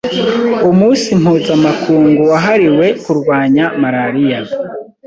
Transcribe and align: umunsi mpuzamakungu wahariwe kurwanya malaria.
umunsi 0.69 1.07
mpuzamakungu 1.21 2.21
wahariwe 2.31 2.85
kurwanya 3.03 3.65
malaria. 3.81 4.39